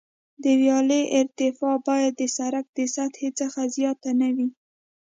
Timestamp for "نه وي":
4.21-4.47